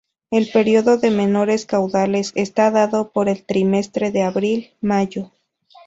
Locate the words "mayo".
4.81-5.29